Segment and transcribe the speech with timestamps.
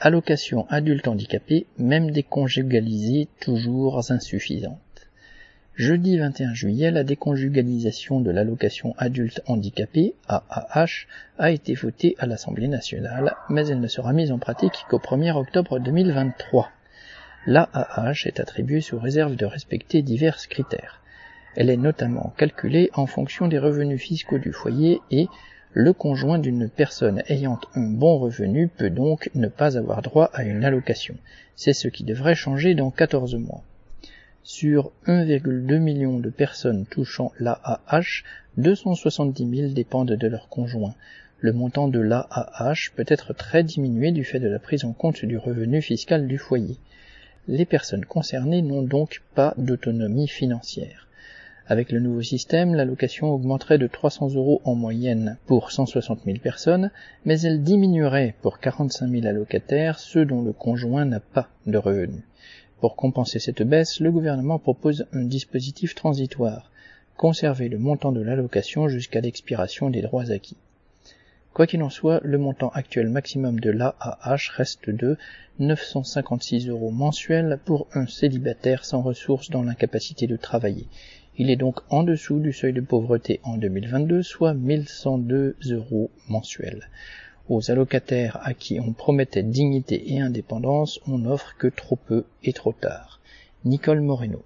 [0.00, 4.78] Allocation adulte handicapé, même déconjugalisée, toujours insuffisante.
[5.76, 11.06] Jeudi 21 juillet, la déconjugalisation de l'allocation adulte handicapé, AAH,
[11.38, 15.32] a été votée à l'Assemblée nationale, mais elle ne sera mise en pratique qu'au 1er
[15.36, 16.70] octobre 2023.
[17.46, 21.00] L'AAH est attribuée sous réserve de respecter divers critères.
[21.56, 25.28] Elle est notamment calculée en fonction des revenus fiscaux du foyer et
[25.76, 30.44] le conjoint d'une personne ayant un bon revenu peut donc ne pas avoir droit à
[30.44, 31.16] une allocation.
[31.56, 33.64] C'est ce qui devrait changer dans 14 mois.
[34.44, 38.22] Sur 1,2 million de personnes touchant l'AAH,
[38.56, 40.94] 270 000 dépendent de leur conjoint.
[41.40, 45.24] Le montant de l'AAH peut être très diminué du fait de la prise en compte
[45.24, 46.76] du revenu fiscal du foyer.
[47.48, 51.03] Les personnes concernées n'ont donc pas d'autonomie financière.
[51.66, 56.90] Avec le nouveau système, l'allocation augmenterait de 300 euros en moyenne pour 160 000 personnes,
[57.24, 62.24] mais elle diminuerait pour 45 000 allocataires, ceux dont le conjoint n'a pas de revenus.
[62.80, 66.70] Pour compenser cette baisse, le gouvernement propose un dispositif transitoire,
[67.16, 70.58] conserver le montant de l'allocation jusqu'à l'expiration des droits acquis.
[71.54, 75.16] Quoi qu'il en soit, le montant actuel maximum de l'AAH reste de
[75.60, 80.88] 956 euros mensuels pour un célibataire sans ressources dans l'incapacité de travailler.
[81.38, 86.90] Il est donc en dessous du seuil de pauvreté en 2022, soit 1102 euros mensuels.
[87.48, 92.52] Aux allocataires à qui on promettait dignité et indépendance, on n'offre que trop peu et
[92.52, 93.20] trop tard.
[93.64, 94.42] Nicole Moreno.